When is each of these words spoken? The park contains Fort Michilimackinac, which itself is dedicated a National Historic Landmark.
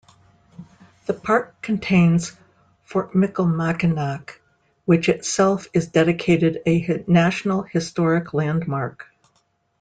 The 1.05 1.13
park 1.13 1.61
contains 1.61 2.31
Fort 2.85 3.13
Michilimackinac, 3.13 4.41
which 4.85 5.07
itself 5.09 5.67
is 5.73 5.89
dedicated 5.89 6.59
a 6.65 7.03
National 7.05 7.61
Historic 7.61 8.33
Landmark. 8.33 9.05